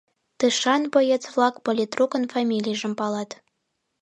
[0.39, 3.29] Тышан боец-влак политрукын фамилийжым палат.